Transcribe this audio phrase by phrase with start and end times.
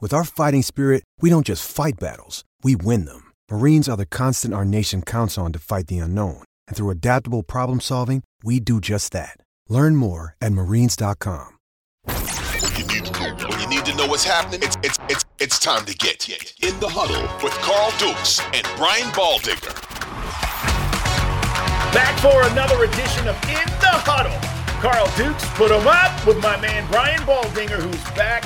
[0.00, 3.32] With our fighting spirit, we don't just fight battles, we win them.
[3.50, 6.44] Marines are the constant our nation counts on to fight the unknown.
[6.68, 9.40] And through adaptable problem solving, we do just that.
[9.68, 11.48] Learn more at marines.com.
[12.04, 15.24] When you need to know, when you need to know what's happening, it's it's it's
[15.40, 19.74] it's time to get in the huddle with Carl Dukes and Brian Baldinger.
[21.92, 24.38] Back for another edition of In the Huddle.
[24.80, 28.44] Carl Dukes put him up with my man Brian Baldinger, who's back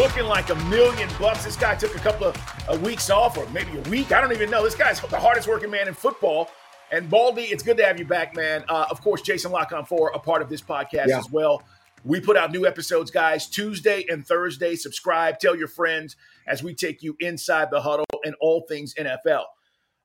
[0.00, 1.44] booking like a million bucks.
[1.44, 2.36] This guy took a couple of
[2.70, 4.12] uh, weeks off, or maybe a week.
[4.12, 4.64] I don't even know.
[4.64, 6.48] This guy's the hardest working man in football.
[6.90, 8.64] And Baldy, it's good to have you back, man.
[8.66, 11.18] Uh, of course, Jason Lockon for a part of this podcast Yeah.
[11.18, 11.62] as well.
[12.02, 14.74] We put out new episodes, guys, Tuesday and Thursday.
[14.74, 19.44] Subscribe, tell your friends as we take you inside the huddle and all things NFL.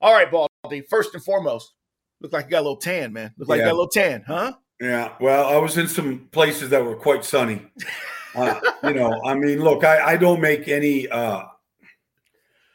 [0.02, 0.82] All right, Baldy.
[0.90, 1.72] First and foremost,
[2.20, 3.34] look like you got a little tan, man.
[3.38, 4.52] Look like you got a little tan, huh?
[4.82, 7.62] Yeah, well, I was in some places that were quite sunny.
[8.36, 11.08] Uh, you know, I mean, look, I, I don't make any.
[11.08, 11.44] Uh,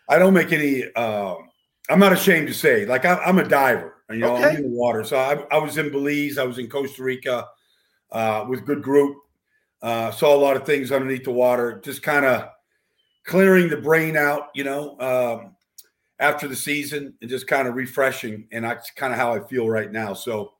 [0.08, 0.84] I don't make any.
[0.96, 1.34] Uh,
[1.88, 3.96] I'm not ashamed to say, like, I, I'm a diver.
[4.10, 5.04] You know, I'm in the water.
[5.04, 6.38] So I, I was in Belize.
[6.38, 7.46] I was in Costa Rica
[8.10, 9.18] uh, with good group.
[9.82, 11.80] Uh, saw a lot of things underneath the water.
[11.84, 12.48] Just kind of
[13.24, 14.48] clearing the brain out.
[14.54, 15.56] You know, um,
[16.18, 18.48] after the season and just kind of refreshing.
[18.50, 20.14] And that's kind of how I feel right now.
[20.14, 20.54] So.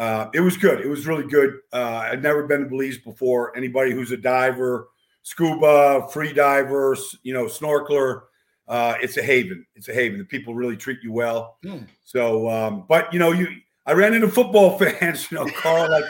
[0.00, 0.80] Uh, it was good.
[0.80, 1.58] It was really good.
[1.74, 3.54] Uh, I'd never been to Belize before.
[3.54, 4.88] Anybody who's a diver,
[5.22, 8.22] scuba, free diver, you know, snorkeler,
[8.66, 9.66] uh, it's a haven.
[9.76, 10.18] It's a haven.
[10.18, 11.58] The people really treat you well.
[11.62, 11.80] Hmm.
[12.02, 13.48] So, um, but you know, you
[13.84, 15.30] I ran into football fans.
[15.30, 15.90] You know, Carl.
[15.90, 16.04] Like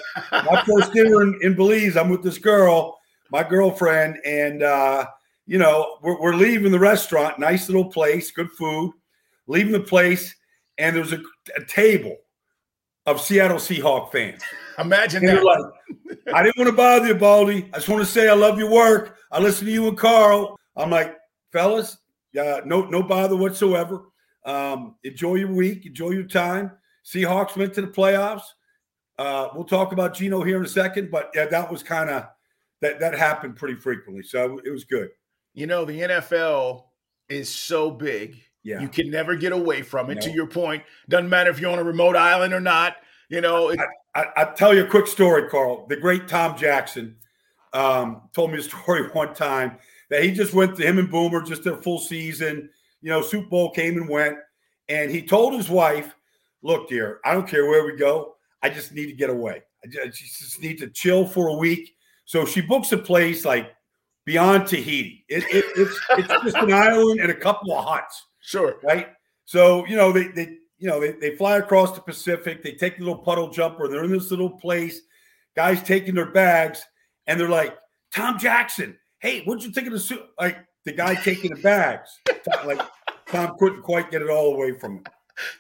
[0.45, 2.97] my first dinner in, in Belize, I'm with this girl,
[3.33, 5.07] my girlfriend, and uh,
[5.47, 7.41] you know, we're, we're leaving the restaurant.
[7.41, 8.93] Nice little place, good food.
[9.49, 10.37] Leaving the place,
[10.78, 11.21] and there's a,
[11.57, 12.17] a table
[13.06, 14.43] of Seattle Seahawk fans.
[14.78, 15.43] Imagine that.
[15.44, 15.59] like,
[16.34, 17.69] I didn't want to bother you, Baldy.
[17.72, 19.16] I just want to say I love your work.
[19.31, 20.59] I listen to you and Carl.
[20.77, 21.16] I'm like,
[21.53, 21.99] fellas,
[22.33, 24.05] yeah, no, no bother whatsoever.
[24.47, 26.72] Um, enjoy your week, enjoy your time.
[27.05, 28.43] Seahawks went to the playoffs.
[29.19, 32.27] Uh, we'll talk about Geno here in a second, but yeah, that was kind of
[32.81, 34.22] that that happened pretty frequently.
[34.22, 35.10] So it was good.
[35.53, 36.84] You know, the NFL
[37.28, 38.41] is so big.
[38.62, 38.81] Yeah.
[38.81, 40.21] You can never get away from it.
[40.22, 42.97] To your point, doesn't matter if you're on a remote island or not.
[43.28, 43.81] You know, it,
[44.15, 45.87] I, I'll tell you a quick story, Carl.
[45.88, 47.16] The great Tom Jackson
[47.72, 49.78] um, told me a story one time
[50.10, 52.69] that he just went to him and Boomer just a full season.
[53.00, 54.37] You know, Super Bowl came and went,
[54.88, 56.15] and he told his wife,
[56.62, 58.34] "Look, dear, I don't care where we go.
[58.62, 59.62] I just need to get away.
[59.82, 61.94] I ju- I just, need to chill for a week."
[62.27, 63.72] So she books a place like
[64.27, 65.25] beyond Tahiti.
[65.28, 68.77] It, it, it's it's just an island and a couple of huts sure.
[68.83, 69.09] right?
[69.45, 72.62] So you know they they you know they, they fly across the Pacific.
[72.62, 73.89] They take the little puddle jumper.
[73.89, 75.01] They're in this little place.
[75.56, 76.83] Guys taking their bags,
[77.27, 77.77] and they're like,
[78.15, 82.11] "Tom Jackson, hey, what'd you think of the suit?" Like the guy taking the bags,
[82.65, 82.81] like
[83.28, 85.05] Tom couldn't quite get it all away from him.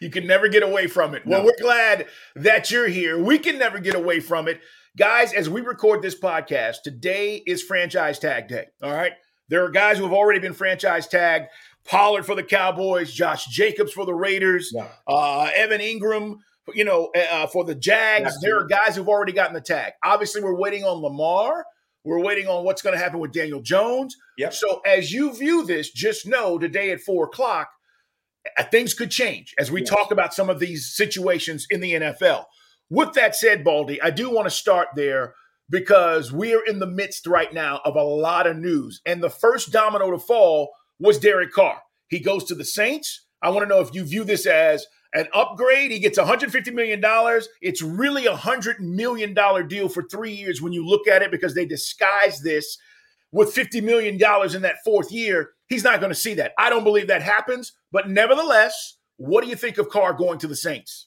[0.00, 1.26] You can never get away from it.
[1.26, 3.22] Well, we're glad that you're here.
[3.22, 4.60] We can never get away from it.
[4.96, 8.66] Guys, as we record this podcast, today is franchise tag day.
[8.82, 9.12] All right.
[9.48, 11.48] There are guys who have already been franchise tagged.
[11.90, 14.86] Pollard for the Cowboys, Josh Jacobs for the Raiders, Yeah.
[15.08, 16.36] uh, Evan Engram,
[16.72, 18.40] you know, uh, for the Jags.
[18.40, 19.92] There are guys who've already gotten the tag.
[20.04, 21.64] Obviously, we're waiting on Lamar.
[22.04, 24.16] We're waiting on what's going to happen with Daniel Jones.
[24.38, 24.54] Yep.
[24.54, 27.68] So as you view this, just know today at four o'clock,
[28.56, 29.90] uh, things could change as we Yes.
[29.90, 32.46] talk about some of these situations in the NFL.
[32.88, 35.34] With that said, Baldy, I do want to start there
[35.68, 39.00] because we are in the midst right now of a lot of news.
[39.04, 41.80] And the first domino to fall was Derek Carr.
[42.10, 43.24] He goes to the Saints.
[43.40, 45.90] I want to know if you view this as an upgrade.
[45.90, 47.02] He gets $150 million.
[47.62, 49.34] It's really a $100 million
[49.68, 52.76] deal for three years when you look at it because they disguise this
[53.32, 55.50] with $50 million in that fourth year.
[55.68, 56.52] He's not going to see that.
[56.58, 57.72] I don't believe that happens.
[57.92, 61.06] But nevertheless, what do you think of Carr going to the Saints?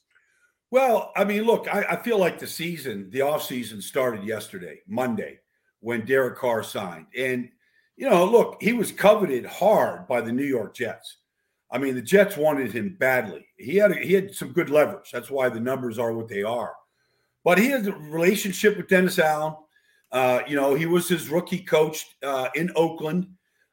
[0.70, 4.80] Well, I mean, look, I, I feel like the season, the off season started yesterday,
[4.88, 5.38] Monday,
[5.80, 7.06] when Derek Carr signed.
[7.16, 7.50] And,
[7.96, 11.18] you know, look, he was coveted hard by the New York Jets.
[11.70, 13.46] I mean, the Jets wanted him badly.
[13.56, 15.10] He had he had some good leverage.
[15.12, 16.72] That's why the numbers are what they are.
[17.44, 19.54] But he has a relationship with Dennis Allen.
[20.12, 23.26] Uh, you know, he was his rookie coach uh, in Oakland.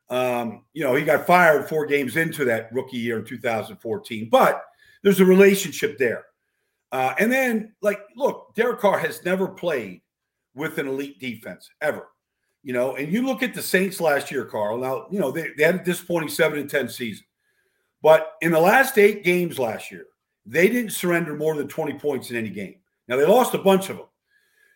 [0.09, 4.29] Um, you know, he got fired four games into that rookie year in 2014.
[4.29, 4.63] But
[5.03, 6.25] there's a relationship there.
[6.91, 10.01] Uh, and then, like, look, Derek Carr has never played
[10.53, 12.07] with an elite defense ever.
[12.63, 14.77] You know, and you look at the Saints last year, Carl.
[14.77, 17.25] Now, you know, they, they had a disappointing seven and 10 season.
[18.01, 20.05] But in the last eight games last year,
[20.45, 22.75] they didn't surrender more than 20 points in any game.
[23.07, 24.07] Now, they lost a bunch of them.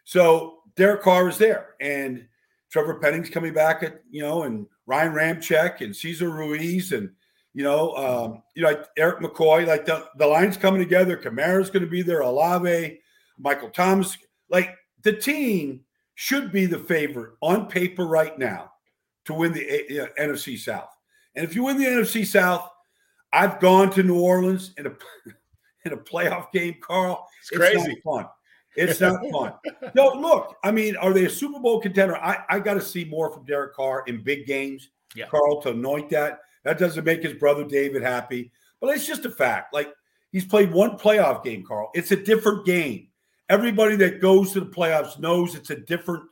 [0.04, 1.76] So Derek Carr is there.
[1.80, 2.28] And
[2.72, 7.10] Trevor Penning's coming back at, you know, and Ryan Ramczyk and Cesar Ruiz and–
[7.56, 11.16] you know, um, you know, Erik McCoy, like the, the line's coming together.
[11.16, 12.20] Kamara's going to be there.
[12.20, 13.00] Olave,
[13.40, 14.18] Michael Thomas.
[14.50, 15.85] Like the team
[16.16, 18.72] should be the favorite on paper right now
[19.26, 20.90] to win the uh, NFC South.
[21.36, 22.70] And if you win the NFC South,
[23.34, 24.92] I've gone to New Orleans in a
[25.86, 27.28] in a playoff game, Carl.
[27.42, 28.02] It's, it's crazy.
[28.04, 28.26] fun.
[28.76, 29.54] It's not fun.
[29.94, 32.18] no, look, I mean, are they a Super Bowl contender?
[32.18, 35.28] I, I got to see more from Derek Carr in big games, yeah.
[35.28, 36.40] Carl, to anoint that.
[36.64, 38.52] That doesn't make his brother David happy,
[38.82, 39.74] but it's just a fact.
[39.74, 39.94] Like
[40.32, 41.92] he's played one playoff game, Carl.
[41.94, 43.08] It's a different game.
[43.50, 46.24] Everybody that goes to the playoffs knows it's a different,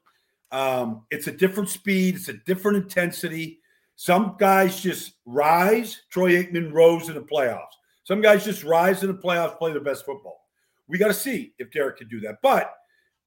[0.52, 3.60] um, it's a different speed, it's a different intensity.
[3.96, 6.02] Some guys just rise.
[6.10, 7.76] Troy Aikman rose in the playoffs.
[8.04, 10.48] Some guys just rise in the playoffs, play their best football.
[10.88, 12.40] We got to see if Derek can do that.
[12.42, 12.74] But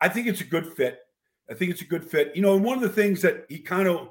[0.01, 0.99] I think it's a good fit.
[1.49, 2.35] I think it's a good fit.
[2.35, 4.09] You know, and one of the things that he kind of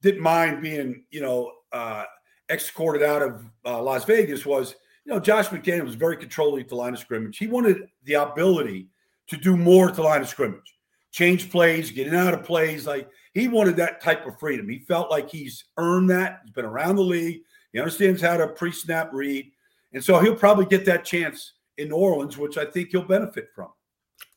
[0.00, 2.04] didn't mind being, you know, uh,
[2.48, 6.68] escorted out of uh, Las Vegas was, you know, Josh McDaniel was very controlling at
[6.68, 7.38] the line of scrimmage.
[7.38, 8.88] He wanted the ability
[9.28, 10.76] to do more at the line of scrimmage,
[11.10, 12.86] change plays, getting out of plays.
[12.86, 14.68] Like he wanted that type of freedom.
[14.68, 16.40] He felt like he's earned that.
[16.44, 17.40] He's been around the league.
[17.72, 19.50] He understands how to pre-snap read,
[19.94, 23.48] and so he'll probably get that chance in New Orleans, which I think he'll benefit
[23.54, 23.68] from.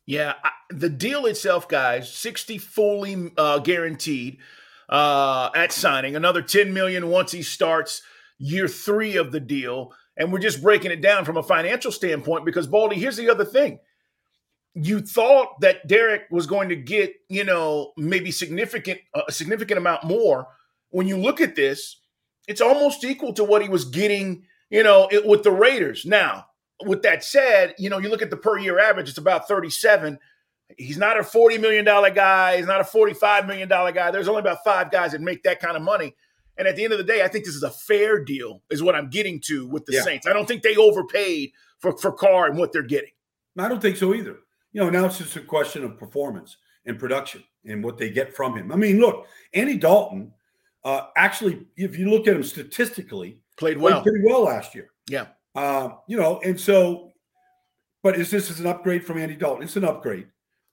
[0.05, 0.35] Yeah,
[0.69, 4.37] the deal itself, guys, sixty fully uh, guaranteed
[4.89, 8.01] uh, at signing, another 10 million once he starts
[8.37, 9.93] year three of the deal.
[10.17, 13.45] And we're just breaking it down from a financial standpoint because Baldy, here's the other
[13.45, 13.79] thing.
[14.73, 20.03] You thought that Derek was going to get, you know, maybe significant a significant amount
[20.03, 20.47] more.
[20.89, 21.97] When you look at this,
[22.47, 26.05] it's almost equal to what he was getting, you know, it, with the Raiders.
[26.05, 26.45] Now,
[26.83, 30.19] with that said, you know, you look at the per year average, it's about 37.
[30.77, 32.57] He's not a $40 million guy.
[32.57, 34.11] He's not a $45 million guy.
[34.11, 36.15] There's only about five guys that make that kind of money.
[36.57, 38.81] And at the end of the day, I think this is a fair deal, is
[38.81, 40.03] what I'm getting to with the yeah.
[40.03, 40.27] Saints.
[40.27, 43.11] I don't think they overpaid for, for Carr and what they're getting.
[43.57, 44.37] I don't think so either.
[44.73, 48.35] You know, now it's just a question of performance and production and what they get
[48.35, 48.71] from him.
[48.71, 50.31] I mean, look, Andy Dalton
[50.85, 54.89] uh, actually, if you look at him statistically, played well, played pretty well last year.
[55.09, 55.27] Yeah.
[55.55, 57.13] Uh, you know, and so,
[58.03, 59.63] but is this is an upgrade from Andy Dalton?
[59.63, 60.27] It's an upgrade.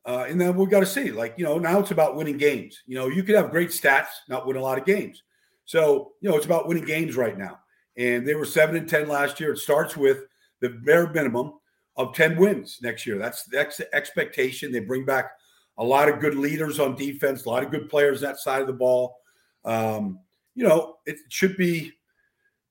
[0.05, 2.83] Uh, and then we've got to see, like, you know, now it's about winning games.
[2.87, 5.23] You know, you could have great stats, not win a lot of games.
[5.65, 7.59] So, you know, it's about winning games right now.
[7.97, 9.53] And they were seven and 10 last year.
[9.53, 10.25] It starts with
[10.61, 11.55] the bare minimum
[11.97, 13.19] of 10 wins next year.
[13.19, 14.73] That's the ex- expectation.
[14.73, 15.31] They bring back
[15.79, 18.67] a lot of good leaders on defense, a lot of good players that side of
[18.67, 19.17] the ball.
[19.65, 20.21] Um,
[20.55, 21.93] you know, it should be, you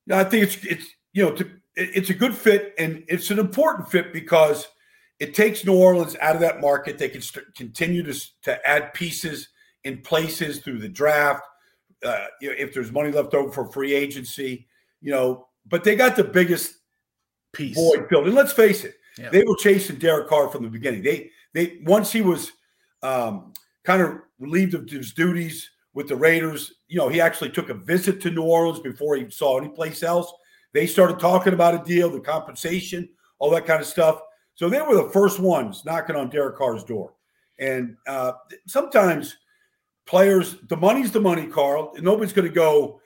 [0.06, 1.44] know, I think it's, it's, you know, to,
[1.76, 4.66] it, it's a good fit and it's an important fit because–
[5.22, 6.98] it takes New Orleans out of that market.
[6.98, 9.50] They can st- continue to, to add pieces
[9.84, 11.44] in places through the draft.
[12.04, 14.66] Uh, you know, if there's money left over for free agency,
[15.00, 16.76] you know, but they got the biggest
[17.52, 18.26] piece void filled.
[18.26, 19.30] And let's face it, yeah.
[19.30, 21.02] they were chasing Derek Carr from the beginning.
[21.02, 22.52] They they once he was
[23.02, 23.52] um,
[23.84, 27.74] kind of relieved of his duties with the Raiders, you know, he actually took a
[27.74, 30.32] visit to New Orleans before he saw any place else.
[30.72, 34.20] They started talking about a deal, the compensation, all that kind of stuff.
[34.54, 37.14] So they were the first ones knocking on Derek Carr's door.
[37.58, 38.32] And uh,
[38.66, 39.36] sometimes
[40.06, 41.94] players, the money's the money, Carl.
[41.98, 43.00] Nobody's going to go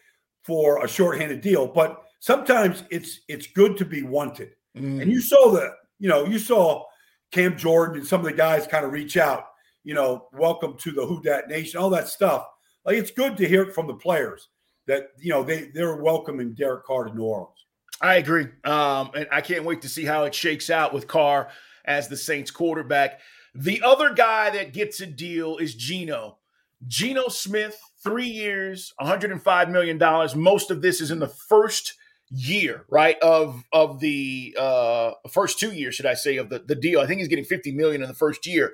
[0.44, 4.50] for a shorthanded deal, but sometimes it's it's good to be wanted.
[4.76, 5.02] Mm.
[5.02, 6.84] And you saw that, you know, you saw
[7.32, 9.46] Cam Jordan and some of the guys kind of reach out,
[9.84, 12.46] you know, welcome to the Who Dat Nation, all that stuff.
[12.84, 14.48] Like it's good to hear it from the players
[14.86, 17.66] that you know they they're welcoming Derek Carr to New Orleans.
[18.00, 18.46] I agree.
[18.64, 21.48] Um, and I can't wait to see how it shakes out with Carr
[21.84, 23.20] as the Saints quarterback.
[23.54, 26.38] The other guy that gets a deal is Geno.
[26.86, 29.98] Geno Smith, three years, $105 million.
[30.36, 31.94] Most of this is in the first
[32.30, 33.18] year, right?
[33.20, 37.00] Of of the uh, first two years, should I say, of the, the deal.
[37.00, 38.72] I think he's getting 50 million in the first year.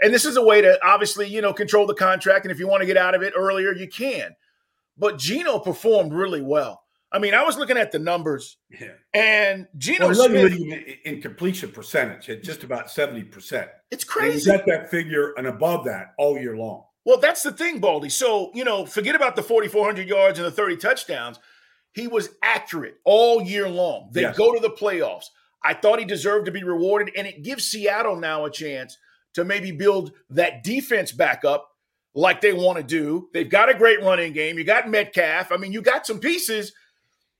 [0.00, 2.44] And this is a way to obviously, you know, control the contract.
[2.44, 4.34] And if you want to get out of it earlier, you can.
[4.96, 6.82] But Geno performed really well.
[7.12, 8.92] I mean, I was looking at the numbers, yeah.
[9.12, 10.58] and Geno well, Smith
[11.04, 13.68] in completion percentage at just about seventy percent.
[13.90, 14.50] It's crazy.
[14.50, 16.84] And you got that figure and above that all year long.
[17.04, 18.08] Well, that's the thing, Baldy.
[18.08, 21.38] So you know, forget about the forty-four hundred yards and the thirty touchdowns.
[21.92, 24.08] He was accurate all year long.
[24.12, 24.36] They yes.
[24.36, 25.26] go to the playoffs.
[25.62, 28.96] I thought he deserved to be rewarded, and it gives Seattle now a chance
[29.34, 31.68] to maybe build that defense back up
[32.14, 33.28] like they want to do.
[33.32, 34.58] They've got a great running game.
[34.58, 35.52] You got Metcalf.
[35.52, 36.72] I mean, you got some pieces.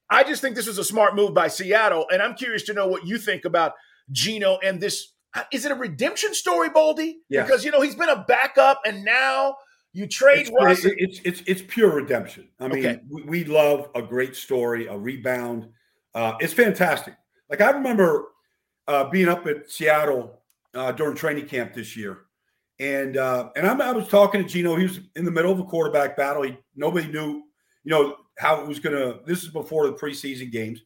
[0.08, 2.86] I just think this was a smart move by Seattle, and I'm curious to know
[2.86, 3.72] what you think about
[4.10, 5.11] Geno and this.
[5.50, 7.20] Is it a redemption story, Baldy?
[7.28, 7.44] Yeah.
[7.44, 9.56] Because you know he's been a backup, and now
[9.92, 10.84] you trade it's.
[10.84, 12.48] It's it's it's pure redemption.
[12.60, 13.00] I mean, okay.
[13.10, 15.68] we, we, love a great story, a rebound.
[16.14, 17.14] Uh, it's fantastic.
[17.50, 18.28] Like I remember
[18.88, 20.40] uh, being up at Seattle
[20.74, 22.20] uh, during training camp this year,
[22.78, 24.76] and uh, and I'm, i was talking to Geno.
[24.76, 26.42] He was in the middle of a quarterback battle.
[26.42, 27.42] He, nobody knew,
[27.84, 29.20] you know, how it was going to.
[29.26, 30.80] This is before the preseason games,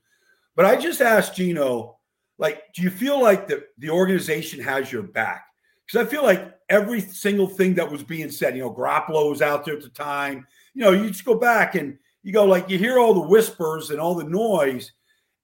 [0.56, 1.95] but I just asked Geno,
[2.38, 5.46] like, do you feel like the the organization has your back?
[5.86, 9.42] Because I feel like every single thing that was being said, you know, Garoppolo was
[9.42, 10.46] out there at the time.
[10.74, 13.90] You know, you just go back and you go like you hear all the whispers
[13.90, 14.92] and all the noise.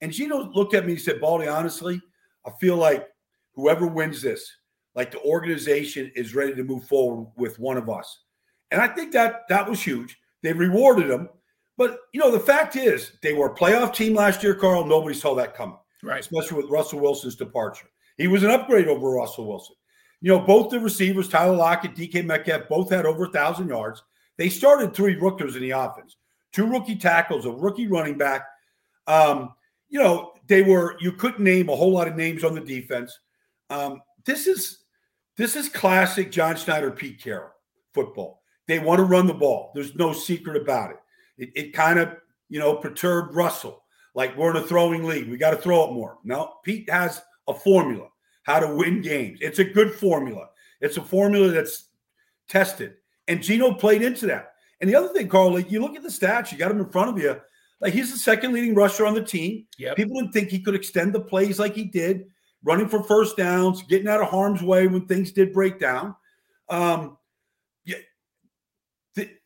[0.01, 2.01] And Geno looked at me and said, Baldy, honestly,
[2.45, 3.09] I feel like
[3.55, 4.51] whoever wins this,
[4.97, 8.25] like the organization is ready to move forward with one of us.
[8.73, 10.19] And I think that that was huge.
[10.43, 11.29] They rewarded him.
[11.79, 14.85] But you know, the fact is they were a playoff team last year, Carl.
[14.85, 15.79] Nobody saw that coming.
[16.03, 16.21] Right.
[16.21, 17.87] Especially with Russell Wilson's departure.
[18.19, 19.77] He was an upgrade over Russell Wilson.
[20.21, 24.03] You know, both the receivers, Tyler Lockett, DK Metcalf, both had over a thousand yards.
[24.39, 26.17] They started three rookies in the offense,
[26.53, 28.47] two rookie tackles, a rookie running back.
[29.07, 29.55] Um,
[29.89, 33.19] you know, they were you couldn't name a whole lot of names on the defense.
[33.71, 34.85] Um, this is
[35.37, 37.51] this is classic John Schneider, Pete Carroll
[37.93, 38.43] football.
[38.69, 39.73] They want to run the ball.
[39.75, 40.97] There's no secret about it.
[41.37, 42.17] It, it kind of
[42.49, 43.82] you know perturbed Russell.
[44.15, 46.19] Like we're in a throwing league, we got to throw it more.
[46.25, 48.09] No, Pete has a formula
[48.43, 49.39] how to win games.
[49.41, 50.49] It's a good formula.
[50.81, 51.89] It's a formula that's
[52.49, 52.95] tested.
[53.29, 54.53] And Geno played into that.
[54.81, 56.91] And the other thing, Carl, like you look at the stats, you got him in
[56.91, 57.41] front of you.
[57.81, 59.67] Like he's the second leading rusher on the team.
[59.79, 59.97] Yep.
[59.97, 62.27] People didn't think he could extend the plays like he did,
[62.65, 66.15] running for first downs, getting out of harm's way when things did break down.
[66.69, 67.17] Um,
[67.85, 67.99] yeah.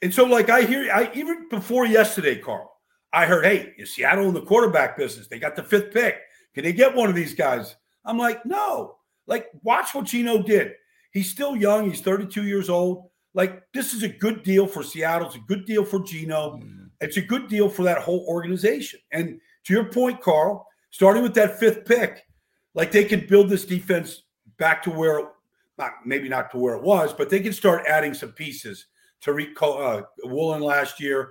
[0.00, 2.75] And so, like I hear, I even before yesterday, Carl,
[3.16, 5.26] I heard, hey, is Seattle in the quarterback business?
[5.26, 6.18] They got the fifth pick.
[6.54, 7.74] Can they get one of these guys?
[8.04, 8.98] I'm like, no.
[9.26, 10.72] Like, watch what Geno did.
[11.12, 11.88] He's still young.
[11.88, 13.08] He's 32 years old.
[13.32, 15.28] Like, this is a good deal for Seattle.
[15.28, 16.58] It's a good deal for Geno.
[16.58, 16.90] Mm.
[17.00, 19.00] It's a good deal for that whole organization.
[19.12, 22.22] And to your point, Carl, starting with that fifth pick,
[22.74, 24.24] like they can build this defense
[24.58, 25.30] back to where,
[25.78, 28.88] not maybe not to where it was, but they can start adding some pieces.
[29.24, 31.30] Tariq uh, Woolen last year,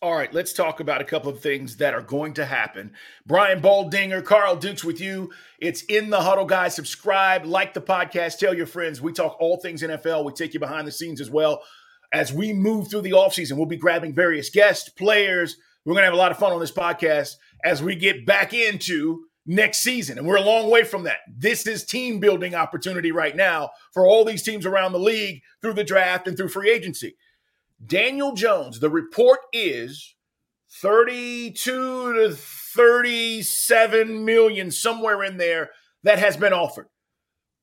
[0.00, 2.92] All right, let's talk about a couple of things that are going to happen.
[3.26, 5.30] Brian Baldinger, Carl Dukes with you.
[5.58, 6.74] It's in the huddle, guys.
[6.74, 9.00] Subscribe, like the podcast, tell your friends.
[9.00, 10.24] We talk all things NFL.
[10.24, 11.62] We take you behind the scenes as well.
[12.12, 15.56] As we move through the offseason, we'll be grabbing various guests, players.
[15.84, 18.54] We're going to have a lot of fun on this podcast as we get back
[18.54, 20.18] into next season.
[20.18, 21.18] And we're a long way from that.
[21.34, 25.74] This is team building opportunity right now for all these teams around the league through
[25.74, 27.16] the draft and through free agency.
[27.84, 30.14] Daniel Jones, the report is
[30.80, 35.70] 32 to 37 million, somewhere in there,
[36.02, 36.88] that has been offered.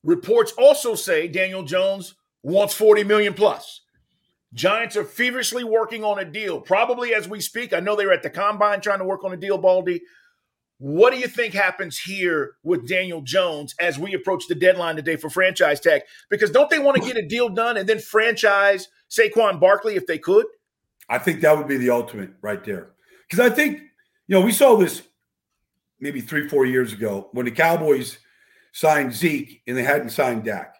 [0.02, 3.82] Reports also say Daniel Jones wants 40 million plus.
[4.54, 7.72] Giants are feverishly working on a deal, probably as we speak.
[7.72, 10.00] I know they were at the combine trying to work on a deal, Baldy.
[10.78, 15.16] What do you think happens here with Daniel Jones as we approach the deadline today
[15.16, 16.02] for franchise tag?
[16.28, 20.06] Because don't they want to get a deal done and then franchise Saquon Barkley if
[20.06, 20.44] they could?
[21.08, 22.90] I think that would be the ultimate right there.
[23.28, 23.80] Because I think,
[24.26, 25.02] you know, we saw this
[25.98, 28.18] maybe three, four years ago when the Cowboys
[28.72, 30.74] signed Zeke and they hadn't signed Dak.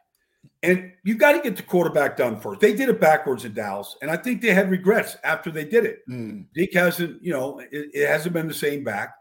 [0.62, 2.60] And you got to get the quarterback done first.
[2.60, 5.84] They did it backwards in Dallas, and I think they had regrets after they did
[5.84, 6.00] it.
[6.08, 6.46] Mm.
[6.56, 9.14] Zeke hasn't, you know, it, it, hasn't been the same back,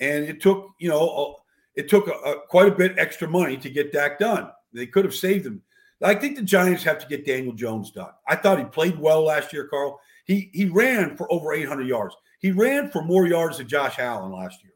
[0.00, 1.36] and it took, you know,
[1.74, 4.50] it took a, a, quite a bit extra money to get Dak done.
[4.72, 5.62] They could have saved him.
[6.02, 8.10] I think the Giants have to get Daniel Jones done.
[8.26, 10.00] I thought he played well last year, Carl.
[10.24, 12.14] He he ran for over 800 yards.
[12.40, 14.72] He ran for more yards than Josh Allen last year.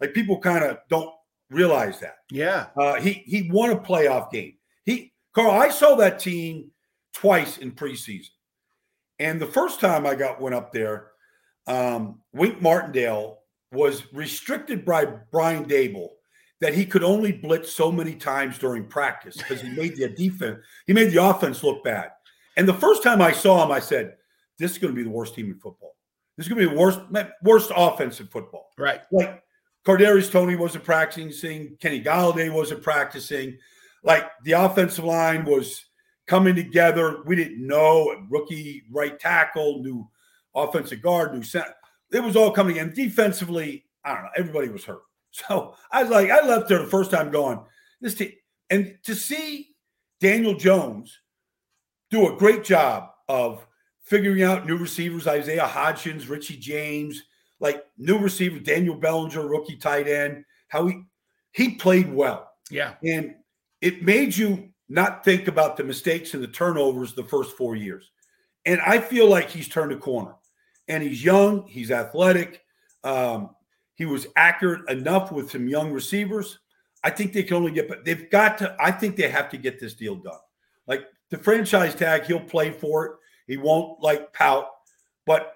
[0.00, 1.10] Like people kind of don't
[1.50, 2.16] realize that.
[2.30, 2.66] Yeah.
[2.76, 4.54] Uh, he he won a playoff game.
[4.84, 6.70] He Carl, I saw that team
[7.12, 8.30] twice in preseason,
[9.18, 11.12] and the first time I got went up there,
[11.66, 13.38] um, Wink Martindale
[13.76, 16.08] was restricted by Brian Daboll
[16.60, 20.58] that he could only blitz so many times during practice because he made the defense,
[20.86, 22.10] he made the offense look bad.
[22.56, 24.16] And the first time I saw him, I said,
[24.58, 25.94] "This is going to be the worst team in football.
[26.36, 27.00] This is going to be the worst
[27.42, 29.02] worst offense in football." Right.
[29.12, 29.42] Like
[29.86, 31.76] Kadarius Toney wasn't practicing.
[31.80, 33.58] Kenny Golladay wasn't practicing.
[34.02, 35.84] Like the offensive line was
[36.26, 37.22] coming together.
[37.26, 40.08] We didn't know rookie right tackle, new
[40.54, 41.74] offensive guard, new center.
[42.12, 43.84] It was all coming in defensively.
[44.04, 44.30] I don't know.
[44.36, 45.02] Everybody was hurt.
[45.32, 47.60] So I was like, I left there the first time going,
[48.00, 48.32] this team,
[48.70, 49.68] and to see
[50.18, 51.14] Daniel Jones
[52.10, 53.66] do a great job of
[54.02, 57.22] figuring out new receivers, Isaiah Hodgins, Richie James,
[57.60, 61.02] like new receiver Daniel Bellinger, rookie tight end, how he
[61.52, 62.50] he played well.
[62.70, 62.94] Yeah.
[63.02, 63.34] And
[63.80, 68.10] it made you not think about the mistakes and the turnovers the first four years.
[68.64, 70.34] And I feel like he's turned a corner.
[70.88, 72.62] And he's young, he's athletic.
[73.02, 73.50] Um,
[73.94, 76.58] he was accurate enough with some young receivers.
[77.02, 79.56] I think they can only get, but they've got to, I think they have to
[79.56, 80.38] get this deal done.
[80.86, 83.12] Like the franchise tag, he'll play for it.
[83.46, 84.66] He won't like pout,
[85.24, 85.54] but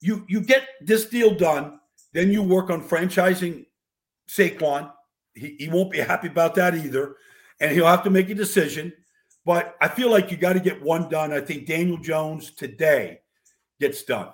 [0.00, 1.80] you you get this deal done,
[2.12, 3.66] then you work on franchising
[4.28, 4.92] Saquon.
[5.34, 7.16] He, he won't be happy about that either,
[7.60, 8.92] and he'll have to make a decision.
[9.44, 11.32] But I feel like you got to get one done.
[11.32, 13.20] I think Daniel Jones today
[13.80, 14.28] gets done.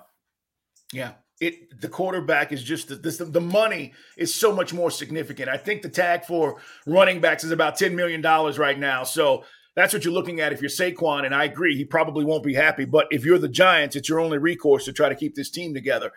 [0.93, 1.13] Yeah.
[1.39, 5.49] It, the quarterback is just the, the money is so much more significant.
[5.49, 9.03] I think the tag for running backs is about $10 million right now.
[9.03, 9.43] So
[9.75, 11.25] that's what you're looking at if you're Saquon.
[11.25, 12.85] And I agree, he probably won't be happy.
[12.85, 15.73] But if you're the Giants, it's your only recourse to try to keep this team
[15.73, 16.11] together.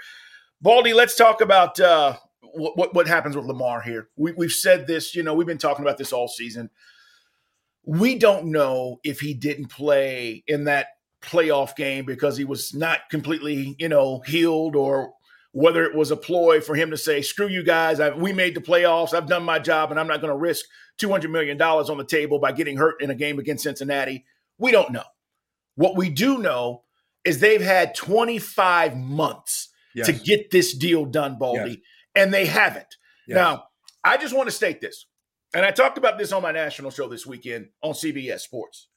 [0.61, 2.17] Baldy, let's talk about uh,
[2.55, 4.09] what, what happens with Lamar here.
[4.17, 6.71] We, we've said this, you know, we've been talking about this all season.
[7.87, 10.89] We don't know if he didn't play in that
[11.25, 15.15] playoff game because he was not completely, you know, healed or
[15.53, 18.57] whether it was a ploy for him to say, screw you guys, I, we made
[18.57, 20.67] the playoffs, I've done my job, and I'm not going to risk
[21.01, 24.25] $200 million on the table by getting hurt in a game against Cincinnati.
[24.59, 25.05] We don't know.
[25.77, 26.83] What we do know
[27.25, 30.07] is they've had 25 months yes.
[30.07, 31.79] to get this deal done, Baldy, yes.
[32.17, 32.97] and they haven't.
[33.29, 33.37] Yes.
[33.37, 33.67] Now,
[34.03, 35.07] I just want to state this,
[35.55, 38.89] and I talked about this on my national show this weekend on CBS Sports.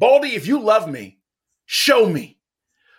[0.00, 1.18] Baldy, if you love me,
[1.66, 2.38] show me.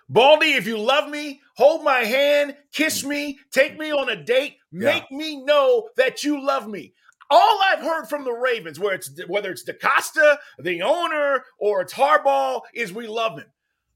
[0.08, 4.58] Baldy, if you love me, hold my hand, kiss me, take me on a date,
[4.72, 5.18] make yeah.
[5.18, 6.94] me know that you love me.
[7.32, 11.94] All I've heard from the Ravens, where it's whether it's DeCosta, the owner, or it's
[11.94, 13.48] Harbaugh, is we love him.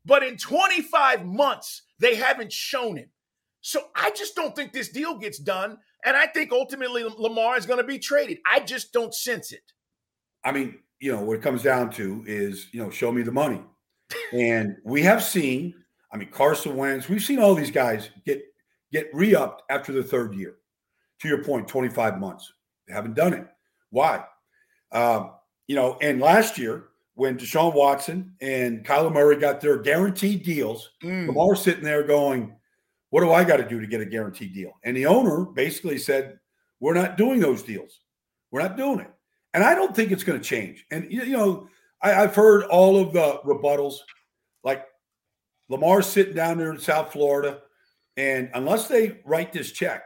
[0.04, 3.10] But in 25 months, they haven't shown him.
[3.62, 5.78] So I just don't think this deal gets done.
[6.04, 8.40] And I think ultimately Lamar is going to be traded.
[8.52, 9.74] I just don't sense it.
[10.44, 13.32] I mean, you know, what it comes down to is, you know, show me the
[13.32, 13.62] money.
[14.34, 15.74] and we have seen
[16.16, 18.42] I mean, Carson Wentz, we've seen all these guys get
[18.94, 20.56] get re-upped after the third year.
[21.22, 22.54] To your point, 25 months.
[22.88, 23.46] They haven't done it.
[23.90, 24.24] Why?
[24.94, 25.32] Um,
[25.68, 30.92] you know, and last year when Deshaun Watson and Kyler Murray got their guaranteed deals,
[31.04, 31.28] mm.
[31.28, 32.56] Lamar's sitting there going,
[33.10, 34.72] What do I got to do to get a guaranteed deal?
[34.84, 36.40] And the owner basically said,
[36.80, 38.00] We're not doing those deals.
[38.52, 39.12] We're not doing it.
[39.56, 40.86] And I don't think it's going to change.
[40.92, 41.70] And, you know,
[42.02, 43.96] I, have heard all of the rebuttals.
[44.66, 44.86] Like
[45.70, 47.62] Lamar's sitting down there in South Florida,
[48.18, 50.04] and unless they write this check,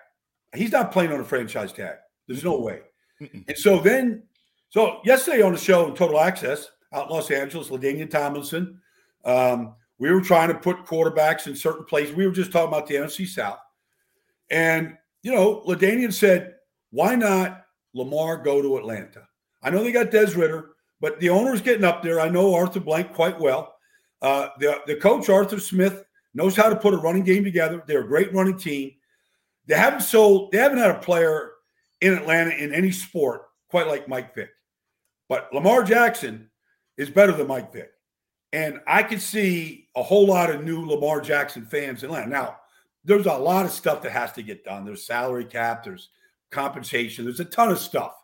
[0.56, 1.96] he's not playing on a franchise tag.
[2.28, 2.82] There's no way.
[3.20, 4.22] And so then,
[4.70, 8.80] so yesterday on the show in Total Access out in Los Angeles, LaDainian Tomlinson,
[9.26, 12.16] um, we were trying to put quarterbacks in certain places.
[12.16, 13.60] We were just talking about the NFC South.
[14.52, 16.56] And, you know, LaDainian said,
[16.92, 19.24] why not Lamar go to Atlanta?
[19.62, 22.19] I know they got Des Ridder, but the owner's getting up there.
[22.19, 23.76] I know Arthur Blank quite well.
[24.22, 27.84] Uh, the, the coach, Arthur Smith, knows how to put a running game together.
[27.86, 28.93] They're a great running team.
[29.65, 31.52] They haven't sold, they haven't had a player
[32.02, 34.50] in Atlanta in any sport quite like Mike Vick.
[35.28, 36.50] But Lamar Jackson
[36.98, 37.91] is better than Mike Vick.
[38.52, 42.30] And I could see a whole lot of new Lamar Jackson fans in Atlanta.
[42.30, 42.58] Now,
[43.06, 44.86] there's a lot of stuff that has to get done.
[44.86, 46.10] There's salary cap, there's
[46.50, 48.15] compensation, there's a ton of stuff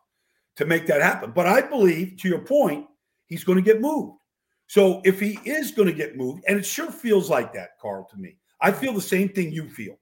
[0.56, 1.32] to make that happen.
[1.32, 2.88] But I believe, to your point,
[3.28, 4.18] he's going to get moved.
[4.68, 8.08] So if he is going to get moved, and it sure feels like that, Carl,
[8.12, 10.00] to me, I feel the same thing you feel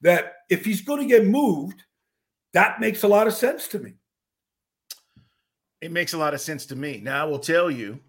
[0.00, 1.82] that if he's going to get moved,
[2.54, 3.94] that makes a lot of sense to me.
[5.80, 7.00] It makes a lot of sense to me.
[7.02, 8.00] Now, I will tell you,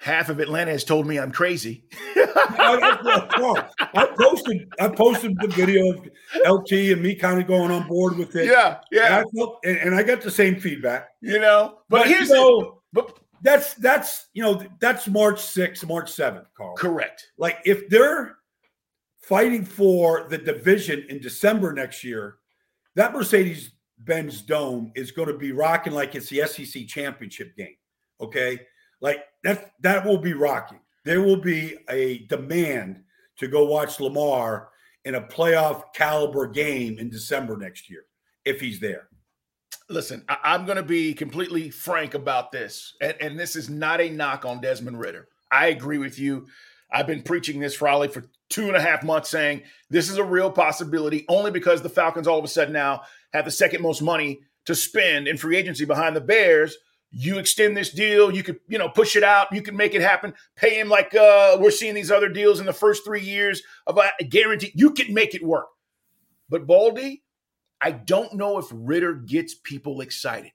[0.00, 1.84] half of Atlanta has told me I'm crazy.
[2.16, 6.08] I posted I posted the video of
[6.46, 8.46] LT and me kind of going on board with it.
[8.46, 9.04] Yeah, yeah.
[9.04, 11.10] And I, felt, and, and I got the same feedback.
[11.20, 15.86] You know, but, but here's you know, but that's that's you know that's March 6th,
[15.86, 16.74] March 7th, Carl.
[16.76, 17.28] Correct.
[17.38, 18.38] Like if they're
[19.20, 22.36] fighting for the division in December next year,
[22.96, 27.76] that Mercedes Benz Dome is going to be rocking like it's the SEC championship game.
[28.20, 28.60] Okay.
[29.00, 30.80] Like that, that will be rocking.
[31.04, 33.02] There will be a demand
[33.38, 34.68] to go watch Lamar
[35.04, 38.04] in a playoff caliber game in December next year
[38.44, 39.08] if he's there.
[39.88, 44.00] Listen, I- am going to be completely frank about this, and, and this is not
[44.00, 45.28] a knock on Desmond Ridder.
[45.50, 46.46] I agree with you.
[46.92, 50.24] I've been preaching this probably for two and a half months, saying this is a
[50.24, 54.02] real possibility only because the Falcons all of a sudden now have the second most
[54.02, 56.76] money to spend in free agency behind the Bears.
[57.12, 60.00] You extend this deal, you could, you know, push it out, you can make it
[60.00, 63.62] happen, pay him like uh, we're seeing these other deals in the first three years
[63.86, 64.72] of a guarantee.
[64.74, 65.66] You can make it work.
[66.48, 67.24] But Baldy,
[67.80, 70.52] I don't know if Ridder gets people excited.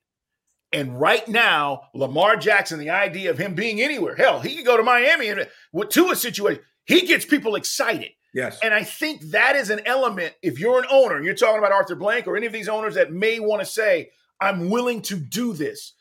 [0.71, 4.77] And right now, Lamar Jackson, the idea of him being anywhere, hell, he could go
[4.77, 5.47] to Miami and
[5.89, 8.11] to a situation, he gets people excited.
[8.33, 8.59] Yes.
[8.61, 10.33] And I think that is an element.
[10.41, 13.11] If you're an owner, you're talking about Arthur Blank or any of these owners that
[13.11, 14.09] may want to say,
[14.41, 15.93] I'm willing to do this.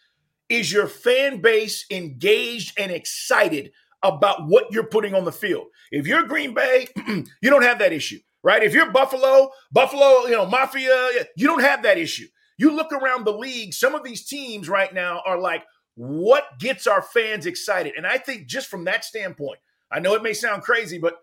[0.54, 5.66] Is your fan base engaged and excited about what you're putting on the field?
[5.90, 8.62] If you're Green Bay, you don't have that issue right?
[8.62, 12.26] If you're Buffalo, Buffalo, you know, Mafia, you don't have that issue.
[12.56, 15.64] You look around the league, some of these teams right now are like,
[15.96, 17.94] what gets our fans excited?
[17.96, 19.58] And I think just from that standpoint,
[19.90, 21.16] I know it may sound crazy, but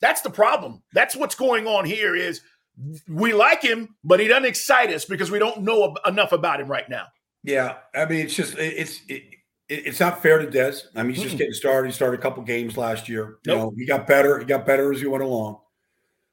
[0.00, 0.82] that's the problem.
[0.92, 2.40] That's what's going on here is
[3.08, 6.68] we like him, but he doesn't excite us because we don't know enough about him
[6.68, 7.06] right now.
[7.44, 9.22] Yeah, I mean, it's just it's it,
[9.68, 10.78] it's not fair to Des.
[10.96, 11.88] I mean, he's just getting started.
[11.88, 13.38] He started a couple games last year.
[13.46, 14.38] You know, he got better.
[14.38, 15.60] He got better as he went along.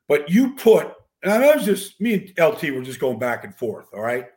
[0.08, 0.94] But you put,
[1.24, 3.88] and I was just me and LT were just going back and forth.
[3.94, 4.28] All right.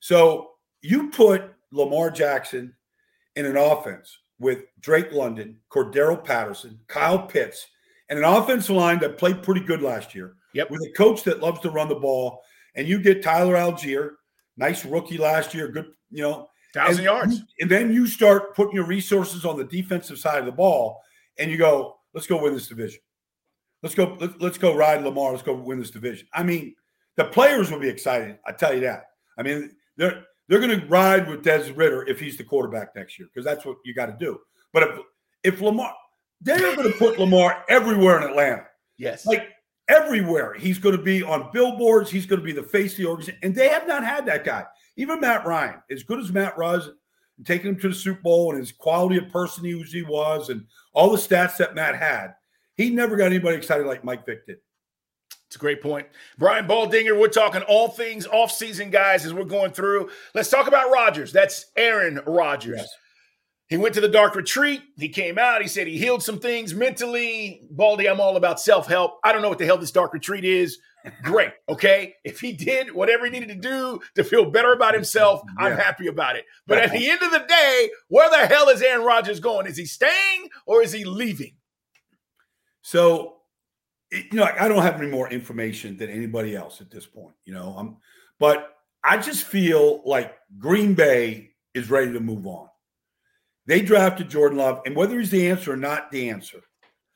[0.00, 2.74] So you put Lamar Jackson
[3.36, 7.66] in an offense with Drake London, Cordarrelle Patterson, Kyle Pitts,
[8.08, 10.34] and an offensive line that played pretty good last year.
[10.54, 10.70] Yep.
[10.70, 12.42] With a coach that loves to run the ball,
[12.74, 14.12] and you get Tyler Allgeier,
[14.56, 17.42] nice rookie last year, good, you know, thousand yards.
[17.60, 21.00] And then you start putting your resources on the defensive side of the ball,
[21.38, 23.00] and you go, let's go win this division.
[23.82, 24.16] Let's go.
[24.20, 25.30] Let's, let's go ride Lamar.
[25.32, 26.26] Let's go win this division.
[26.32, 26.74] I mean,
[27.16, 28.38] the players will be excited.
[28.46, 29.04] I tell you that.
[29.38, 33.18] I mean, they're they're going to ride with Des Ridder if he's the quarterback next
[33.18, 34.38] year because that's what you got to do.
[34.72, 34.98] But if
[35.44, 35.94] if Lamar,
[36.40, 38.66] they're going to put Lamar everywhere in Atlanta.
[38.96, 39.48] Yes, like
[39.88, 40.54] everywhere.
[40.54, 42.10] He's going to be on billboards.
[42.10, 44.44] He's going to be the face of the organization, and they have not had that
[44.44, 44.64] guy.
[44.98, 46.90] Even Matt Ryan, as good as Matt was,
[47.46, 51.10] taking him to the Super Bowl and his quality of person he was, and all
[51.10, 52.34] the stats that Matt had
[52.78, 54.58] he never got anybody excited like Mike Vick did.
[55.48, 56.06] It's a great point.
[56.38, 60.10] Brian Baldinger, we're talking all things off-season guys as we're going through.
[60.34, 61.32] Let's talk about Rodgers.
[61.32, 62.78] That's Aaron Rodgers.
[62.78, 62.94] Yes.
[63.68, 64.82] He went to the dark retreat.
[64.96, 65.60] He came out.
[65.60, 67.66] He said he healed some things mentally.
[67.70, 69.18] Baldy, I'm all about self help.
[69.24, 70.78] I don't know what the hell this dark retreat is.
[71.22, 71.52] Great.
[71.68, 72.14] Okay.
[72.24, 75.66] If he did whatever he needed to do to feel better about himself, yeah.
[75.66, 76.44] I'm happy about it.
[76.66, 79.66] But at the end of the day, where the hell is Aaron Rodgers going?
[79.66, 81.56] Is he staying or is he leaving?
[82.82, 83.36] So,
[84.10, 87.34] you know, I don't have any more information than anybody else at this point.
[87.44, 87.96] You know, I'm,
[88.38, 92.68] but I just feel like Green Bay is ready to move on.
[93.66, 96.60] They drafted Jordan Love, and whether he's the answer or not the answer,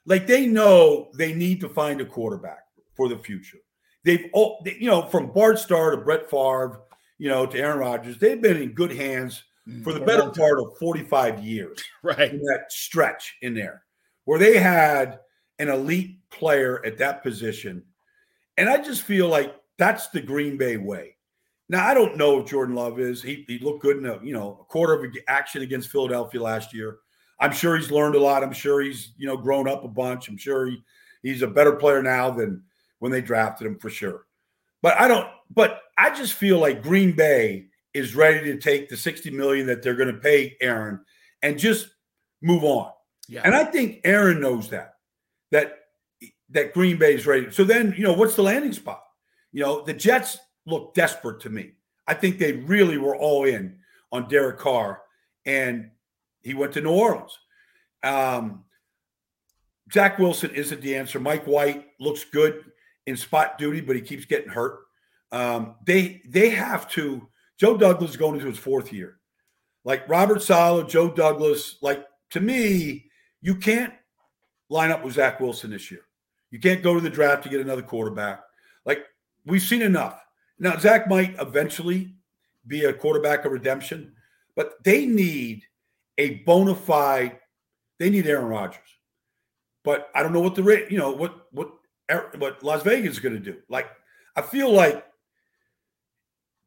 [0.05, 3.59] like they know they need to find a quarterback for the future.
[4.05, 6.81] They've all, they, you know, from Bart Starr to Brett Favre,
[7.19, 10.59] you know, to Aaron Rodgers, they've been in good hands mm, for the better part
[10.59, 11.83] of 45 years.
[12.03, 12.33] Right.
[12.33, 13.83] In that stretch in there
[14.25, 15.21] where they had–
[15.63, 17.83] an elite player at that position.
[18.59, 21.17] And I just feel like that's the Green Bay way.
[21.69, 23.23] Now I don't know if Jordan Love is.
[23.23, 26.75] He, he looked good in a you know a quarter of action against Philadelphia last
[26.75, 26.99] year.
[27.39, 28.43] I'm sure he's learned a lot.
[28.43, 30.29] I'm sure he's you know grown up a bunch.
[30.29, 30.83] I'm sure he
[31.23, 32.63] he's a better player now than
[33.03, 34.27] when they drafted him for sure.
[34.81, 35.29] But I don't.
[35.51, 39.83] But I just feel like Green Bay is ready to take the 60 million that
[39.83, 41.01] they're going to pay Aaron
[41.43, 41.89] and just
[42.43, 42.93] move on.
[43.29, 43.43] Yeah.
[43.45, 44.95] And I think Aaron knows that
[45.51, 45.81] that
[46.51, 47.51] that Green Bay is ready.
[47.51, 49.03] So then, you know, what's the landing spot?
[49.51, 51.73] You know, the Jets look desperate to me.
[52.07, 53.81] I think they really were all in
[54.13, 55.03] on Derek Carr,
[55.45, 55.91] and
[56.43, 57.37] he went to New Orleans.
[58.05, 58.63] Um,
[59.93, 61.19] Zach Wilson isn't the answer.
[61.19, 62.65] Mike White looks good
[63.07, 64.81] in spot duty, but he keeps getting hurt.
[65.31, 67.29] Um, they they have to.
[67.59, 69.19] Joe Douglas is going into his fourth year.
[69.85, 71.79] Like Robert Saleh, Joe Douglas.
[71.81, 73.11] Like to me,
[73.41, 73.93] you can't
[74.69, 76.03] line up with Zach Wilson this year.
[76.51, 78.43] You can't go to the draft to get another quarterback.
[78.85, 79.05] Like
[79.47, 80.23] we've seen enough.
[80.59, 82.15] Now Zach might eventually
[82.67, 84.15] be a quarterback of redemption,
[84.55, 85.65] but they need
[86.19, 87.39] a bona fide.
[87.99, 88.81] They need Aaron Rodgers,
[89.85, 90.91] but I don't know what the rate.
[90.91, 91.73] you know what what
[92.39, 93.59] what Las Vegas is going to do.
[93.69, 93.89] Like
[94.37, 95.05] I feel like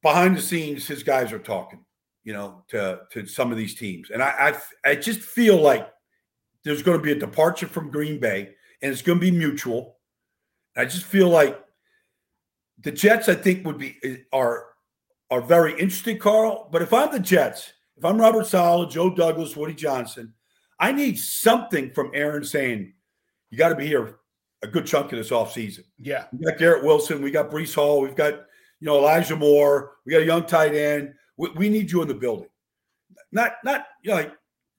[0.02, 1.84] behind the scenes, his guys are talking,
[2.24, 4.56] you know, to to some of these teams, and I
[4.86, 5.90] I, I just feel like
[6.64, 9.98] there's going to be a departure from Green Bay, and it's going to be mutual.
[10.76, 11.60] I just feel like
[12.80, 14.66] the Jets, I think, would be eh, are
[15.32, 16.70] are very interested, Carl.
[16.72, 20.34] But if I'm the Jets, if I'm Robert Saleh, Joe Douglas, Woody Johnson,
[20.80, 22.94] I need something from Aaron saying,
[23.50, 24.20] you got to be here
[24.66, 25.84] a good chunk of this offseason.
[26.00, 26.26] Yeah.
[26.32, 27.22] We got Garrett Wilson.
[27.22, 28.02] We got Breece Hall.
[28.02, 29.94] We've got, you know, Elijah Moore.
[30.06, 31.14] We got a young tight end.
[31.38, 32.50] We, we need you in the building.
[33.32, 34.34] Not, not, you know, like,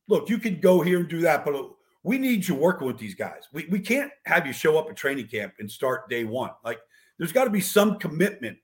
[0.09, 1.55] look, you can go here and do that, but
[2.03, 3.49] we need you working with these guys.
[3.53, 6.51] We, we can't have you show up at training camp and start day one.
[6.65, 6.81] Like,
[7.19, 8.59] there's got to be some commitment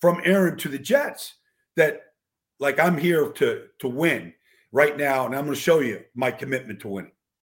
[0.00, 1.34] from Aaron to the Jets
[1.76, 2.00] that
[2.60, 4.32] like I'm here to to win
[4.72, 7.12] right now, and I'm going to show you my commitment to winning.